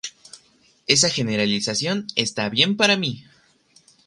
[0.87, 3.23] Esa generalización está bien para mí.